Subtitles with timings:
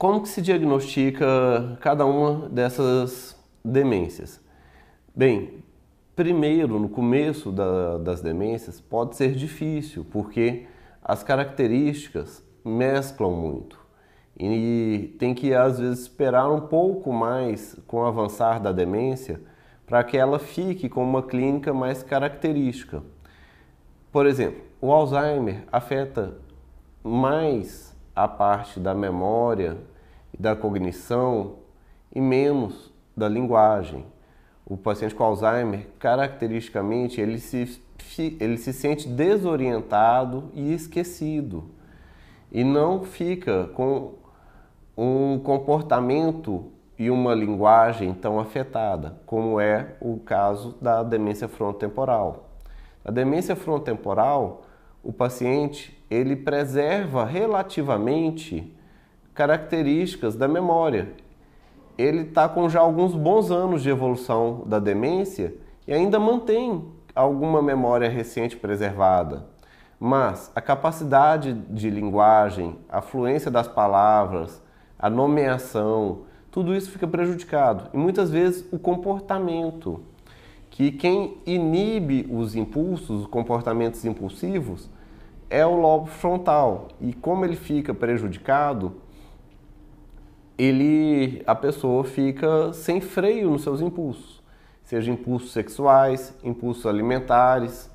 [0.00, 4.40] como que se diagnostica cada uma dessas demências?
[5.14, 5.62] Bem,
[6.16, 10.66] primeiro, no começo da, das demências, pode ser difícil, porque
[11.04, 13.78] as características mesclam muito.
[14.38, 19.38] E tem que, às vezes, esperar um pouco mais com o avançar da demência
[19.86, 23.02] para que ela fique com uma clínica mais característica.
[24.10, 26.38] Por exemplo, o Alzheimer afeta
[27.04, 29.76] mais a parte da memória
[30.32, 31.56] e da cognição
[32.14, 34.04] e menos da linguagem.
[34.66, 37.82] O paciente com Alzheimer, caracteristicamente, ele se,
[38.38, 41.70] ele se sente desorientado e esquecido
[42.52, 44.14] e não fica com
[44.96, 52.50] um comportamento e uma linguagem tão afetada, como é o caso da demência frontotemporal.
[53.02, 54.62] A demência frontotemporal,
[55.02, 58.72] o paciente ele preserva relativamente
[59.34, 61.12] características da memória.
[61.96, 65.54] Ele está com já alguns bons anos de evolução da demência
[65.86, 66.84] e ainda mantém
[67.14, 69.46] alguma memória recente preservada.
[69.98, 74.62] Mas a capacidade de linguagem, a fluência das palavras,
[74.98, 77.90] a nomeação, tudo isso fica prejudicado.
[77.92, 80.02] E muitas vezes o comportamento,
[80.70, 84.88] que quem inibe os impulsos, os comportamentos impulsivos,
[85.50, 86.88] é o lobo frontal.
[87.00, 88.94] E como ele fica prejudicado,
[90.56, 94.42] ele, a pessoa fica sem freio nos seus impulsos,
[94.84, 97.90] seja impulsos sexuais, impulsos alimentares,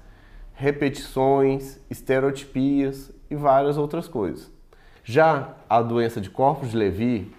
[0.53, 4.51] repetições, estereotipias e várias outras coisas.
[5.03, 7.31] Já a doença de corpos de Levy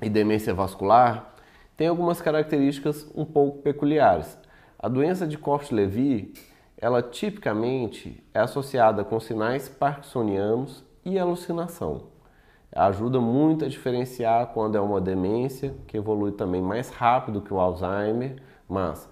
[0.00, 1.34] e demência vascular
[1.76, 4.39] tem algumas características um pouco peculiares.
[4.82, 6.32] A doença de corpos de Levy,
[6.78, 12.04] ela tipicamente é associada com sinais parkinsonianos e alucinação.
[12.72, 17.60] Ajuda muito a diferenciar quando é uma demência, que evolui também mais rápido que o
[17.60, 19.06] Alzheimer, mas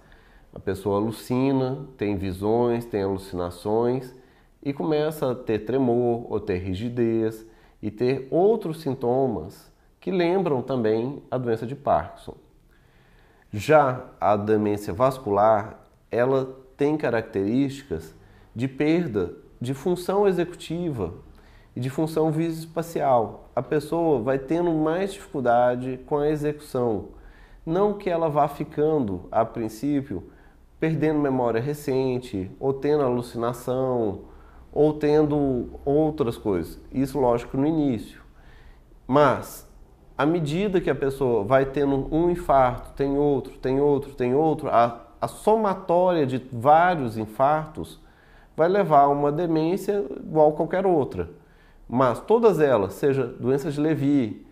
[0.54, 4.15] a pessoa alucina, tem visões, tem alucinações
[4.62, 7.47] e começa a ter tremor ou ter rigidez
[7.82, 12.47] e ter outros sintomas que lembram também a doença de Parkinson.
[13.53, 18.14] Já a demência vascular, ela tem características
[18.54, 21.14] de perda de função executiva
[21.75, 23.50] e de função visoespacial.
[23.54, 27.09] A pessoa vai tendo mais dificuldade com a execução.
[27.64, 30.25] Não que ela vá ficando, a princípio,
[30.80, 34.22] perdendo memória recente, ou tendo alucinação,
[34.72, 36.80] ou tendo outras coisas.
[36.92, 38.22] Isso, lógico, no início.
[39.06, 39.67] Mas,
[40.18, 44.68] à medida que a pessoa vai tendo um infarto, tem outro, tem outro, tem outro,
[44.68, 48.00] a, a somatória de vários infartos
[48.56, 51.30] vai levar a uma demência igual qualquer outra.
[51.88, 54.44] Mas todas elas, seja doença de Levy,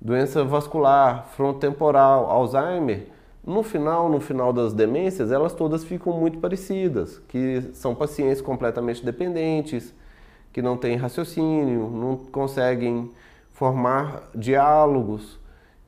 [0.00, 3.08] doença vascular, frontotemporal, Alzheimer,
[3.46, 9.04] no final, no final das demências, elas todas ficam muito parecidas, que são pacientes completamente
[9.04, 9.94] dependentes,
[10.50, 13.10] que não têm raciocínio, não conseguem
[13.54, 15.38] formar diálogos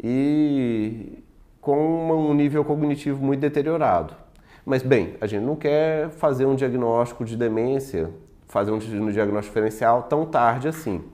[0.02, 1.22] e
[1.60, 4.14] com um nível cognitivo muito deteriorado.
[4.64, 8.10] Mas bem, a gente não quer fazer um diagnóstico de demência,
[8.46, 11.04] fazer um diagnóstico diferencial tão tarde assim.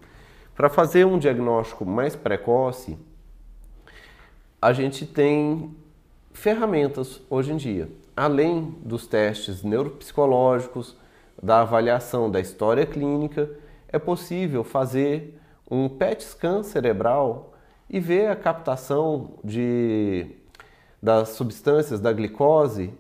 [0.54, 2.98] Para fazer um diagnóstico mais precoce,
[4.60, 5.74] a gente tem
[6.34, 7.88] ferramentas hoje em dia.
[8.14, 10.98] Além dos testes neuropsicológicos,
[11.42, 13.50] da avaliação da história clínica,
[13.88, 15.40] é possível fazer
[15.70, 17.52] um PET scan cerebral
[17.88, 20.26] e ver a captação de,
[21.02, 22.92] das substâncias da glicose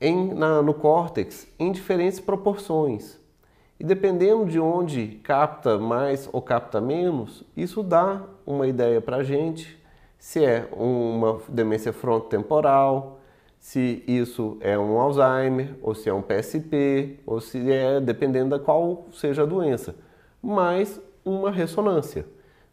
[0.00, 3.18] em, na, no córtex em diferentes proporções.
[3.78, 9.22] E dependendo de onde capta mais ou capta menos, isso dá uma ideia para a
[9.22, 9.76] gente
[10.18, 13.20] se é uma demência frontotemporal,
[13.58, 18.58] se isso é um Alzheimer, ou se é um PSP, ou se é, dependendo da
[18.58, 19.94] qual seja a doença,
[20.42, 22.24] mais uma ressonância.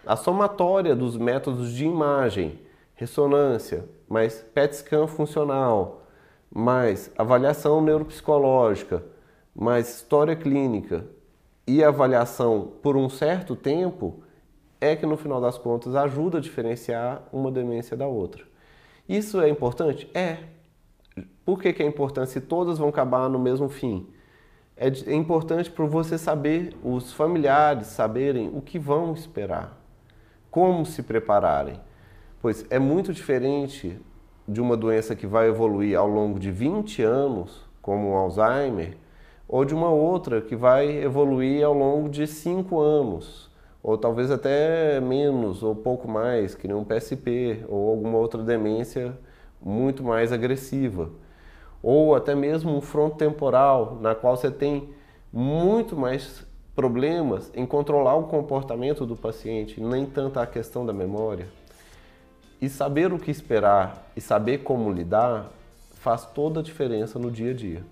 [0.06, 2.60] A somatória dos métodos de imagem,
[2.94, 6.04] ressonância, mais PET scan funcional,
[6.54, 9.04] mais avaliação neuropsicológica,
[9.56, 11.06] mais história clínica
[11.66, 14.22] e avaliação por um certo tempo
[14.80, 18.44] é que no final das contas ajuda a diferenciar uma demência da outra.
[19.10, 20.08] Isso é importante?
[20.14, 20.38] É.
[21.46, 24.08] Por que, que é importante se todas vão acabar no mesmo fim?
[24.76, 29.80] É, é importante para você saber, os familiares saberem o que vão esperar,
[30.50, 31.80] como se prepararem.
[32.42, 34.00] Pois é muito diferente
[34.48, 38.98] de uma doença que vai evoluir ao longo de 20 anos, como o Alzheimer,
[39.48, 43.54] ou de uma outra que vai evoluir ao longo de 5 anos
[43.84, 49.14] ou talvez até menos ou pouco mais, que nem um PSP ou alguma outra demência
[49.62, 51.10] muito mais agressiva.
[51.84, 54.90] Ou até mesmo um frontotemporal, na qual você tem
[55.32, 61.48] muito mais problemas em controlar o comportamento do paciente, nem tanto a questão da memória.
[62.62, 65.52] E saber o que esperar e saber como lidar
[65.96, 67.84] faz toda a diferença no dia a dia.